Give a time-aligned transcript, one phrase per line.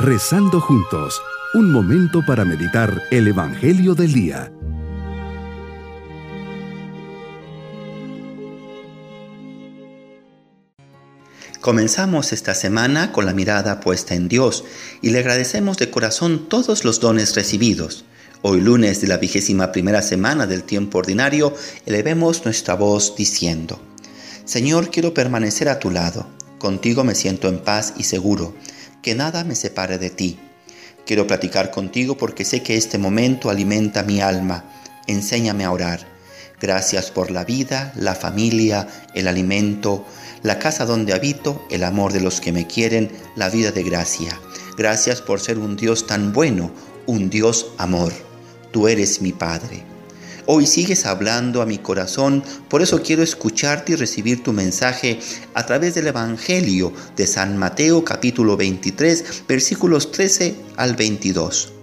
[0.00, 1.20] Rezando juntos,
[1.54, 4.52] un momento para meditar el Evangelio del Día.
[11.60, 14.62] Comenzamos esta semana con la mirada puesta en Dios
[15.02, 18.04] y le agradecemos de corazón todos los dones recibidos.
[18.42, 21.54] Hoy lunes de la vigésima primera semana del tiempo ordinario,
[21.86, 23.80] elevemos nuestra voz diciendo,
[24.44, 26.28] Señor, quiero permanecer a tu lado,
[26.58, 28.54] contigo me siento en paz y seguro
[29.02, 30.38] que nada me separe de ti.
[31.06, 34.64] Quiero platicar contigo porque sé que este momento alimenta mi alma.
[35.06, 36.06] Enséñame a orar.
[36.60, 40.04] Gracias por la vida, la familia, el alimento,
[40.42, 44.38] la casa donde habito, el amor de los que me quieren, la vida de gracia.
[44.76, 46.70] Gracias por ser un Dios tan bueno,
[47.06, 48.12] un Dios amor.
[48.72, 49.97] Tú eres mi Padre.
[50.50, 55.20] Hoy sigues hablando a mi corazón, por eso quiero escucharte y recibir tu mensaje
[55.52, 61.74] a través del Evangelio de San Mateo capítulo 23 versículos 13 al 22.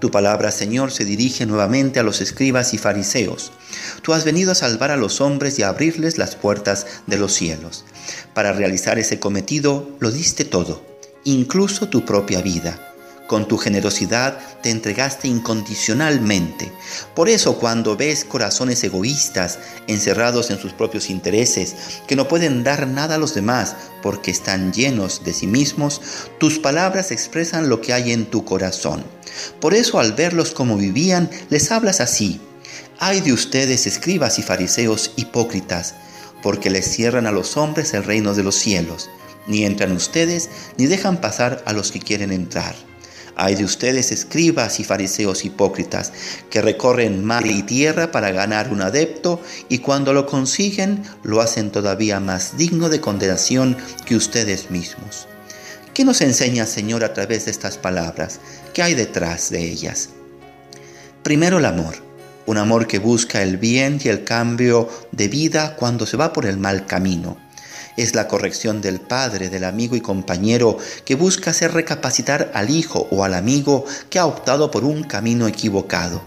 [0.00, 3.52] Tu palabra, Señor, se dirige nuevamente a los escribas y fariseos.
[4.00, 7.34] Tú has venido a salvar a los hombres y a abrirles las puertas de los
[7.34, 7.84] cielos.
[8.32, 10.82] Para realizar ese cometido lo diste todo,
[11.24, 12.85] incluso tu propia vida
[13.26, 16.72] con tu generosidad te entregaste incondicionalmente.
[17.14, 21.74] Por eso cuando ves corazones egoístas, encerrados en sus propios intereses,
[22.06, 26.00] que no pueden dar nada a los demás porque están llenos de sí mismos,
[26.38, 29.04] tus palabras expresan lo que hay en tu corazón.
[29.60, 32.40] Por eso al verlos como vivían, les hablas así.
[32.98, 35.94] Ay de ustedes, escribas y fariseos hipócritas,
[36.42, 39.10] porque les cierran a los hombres el reino de los cielos.
[39.46, 42.74] Ni entran ustedes, ni dejan pasar a los que quieren entrar.
[43.38, 46.12] Hay de ustedes, escribas y fariseos hipócritas,
[46.48, 51.70] que recorren mar y tierra para ganar un adepto y cuando lo consiguen lo hacen
[51.70, 55.28] todavía más digno de condenación que ustedes mismos.
[55.92, 58.40] ¿Qué nos enseña, Señor, a través de estas palabras?
[58.72, 60.10] ¿Qué hay detrás de ellas?
[61.22, 61.96] Primero el amor,
[62.46, 66.46] un amor que busca el bien y el cambio de vida cuando se va por
[66.46, 67.45] el mal camino
[67.96, 73.08] es la corrección del padre, del amigo y compañero que busca hacer recapacitar al hijo
[73.10, 76.22] o al amigo que ha optado por un camino equivocado.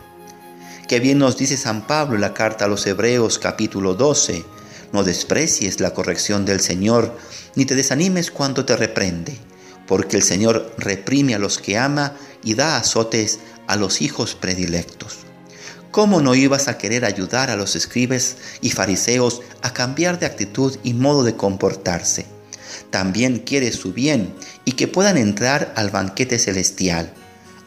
[0.87, 4.43] Qué bien nos dice San Pablo en la carta a los Hebreos capítulo 12.
[4.91, 7.15] No desprecies la corrección del Señor,
[7.55, 9.37] ni te desanimes cuando te reprende,
[9.85, 15.28] porque el Señor reprime a los que ama y da azotes a los hijos predilectos.
[15.91, 20.77] ¿Cómo no ibas a querer ayudar a los escribes y fariseos a cambiar de actitud
[20.83, 22.27] y modo de comportarse?
[22.91, 24.35] También quieres su bien
[24.65, 27.11] y que puedan entrar al banquete celestial,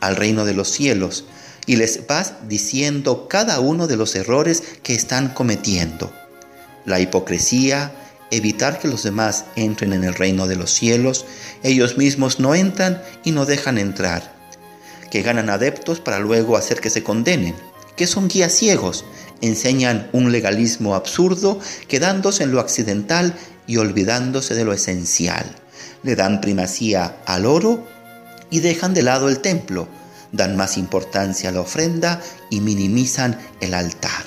[0.00, 1.24] al reino de los cielos,
[1.66, 6.12] y les vas diciendo cada uno de los errores que están cometiendo.
[6.84, 7.92] La hipocresía,
[8.30, 11.24] evitar que los demás entren en el reino de los cielos,
[11.64, 14.32] ellos mismos no entran y no dejan entrar,
[15.10, 17.54] que ganan adeptos para luego hacer que se condenen
[17.96, 19.04] que son guías ciegos,
[19.40, 21.58] enseñan un legalismo absurdo,
[21.88, 23.34] quedándose en lo accidental
[23.66, 25.44] y olvidándose de lo esencial.
[26.02, 27.86] Le dan primacía al oro
[28.50, 29.88] y dejan de lado el templo,
[30.32, 32.20] dan más importancia a la ofrenda
[32.50, 34.24] y minimizan el altar.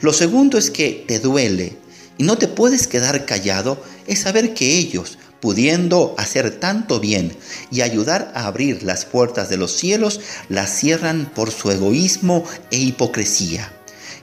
[0.00, 1.76] Lo segundo es que te duele
[2.18, 7.36] y no te puedes quedar callado, es saber que ellos, pudiendo hacer tanto bien
[7.70, 12.78] y ayudar a abrir las puertas de los cielos, las cierran por su egoísmo e
[12.78, 13.72] hipocresía.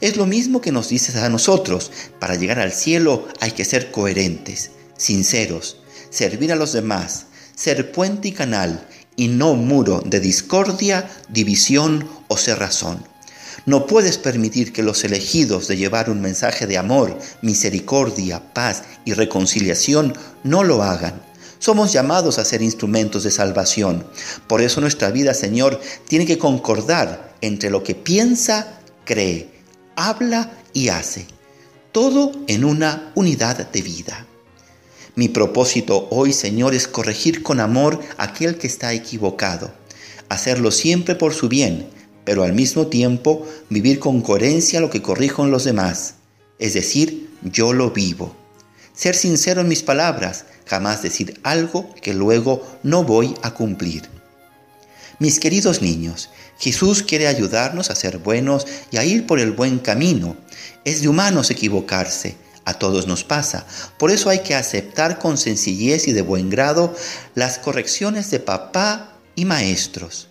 [0.01, 3.91] Es lo mismo que nos dices a nosotros, para llegar al cielo hay que ser
[3.91, 5.77] coherentes, sinceros,
[6.09, 8.85] servir a los demás, ser puente y canal
[9.15, 13.12] y no muro de discordia, división o cerrazón.
[13.65, 19.13] No puedes permitir que los elegidos de llevar un mensaje de amor, misericordia, paz y
[19.13, 21.21] reconciliación no lo hagan.
[21.59, 24.05] Somos llamados a ser instrumentos de salvación.
[24.47, 29.49] Por eso nuestra vida, Señor, tiene que concordar entre lo que piensa, cree,
[29.95, 31.25] habla y hace.
[31.93, 34.25] Todo en una unidad de vida.
[35.15, 39.71] Mi propósito hoy, Señor, es corregir con amor a aquel que está equivocado,
[40.27, 41.87] hacerlo siempre por su bien,
[42.25, 46.15] pero al mismo tiempo vivir con coherencia lo que corrijo en los demás,
[46.59, 48.35] es decir, yo lo vivo.
[48.93, 54.03] Ser sincero en mis palabras, jamás decir algo que luego no voy a cumplir.
[55.19, 56.29] Mis queridos niños,
[56.59, 60.37] Jesús quiere ayudarnos a ser buenos y a ir por el buen camino.
[60.85, 62.35] Es de humanos equivocarse,
[62.65, 63.65] a todos nos pasa.
[63.97, 66.95] Por eso hay que aceptar con sencillez y de buen grado
[67.35, 70.29] las correcciones de papá y maestros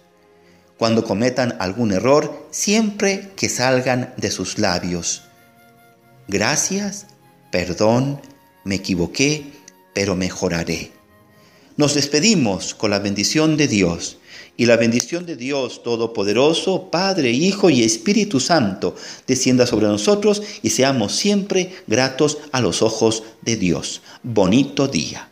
[0.78, 5.22] cuando cometan algún error, siempre que salgan de sus labios.
[6.28, 7.06] Gracias,
[7.50, 8.20] perdón,
[8.64, 9.52] me equivoqué,
[9.94, 10.92] pero mejoraré.
[11.76, 14.18] Nos despedimos con la bendición de Dios.
[14.54, 18.94] Y la bendición de Dios Todopoderoso, Padre, Hijo y Espíritu Santo,
[19.26, 24.02] descienda sobre nosotros y seamos siempre gratos a los ojos de Dios.
[24.22, 25.31] Bonito día.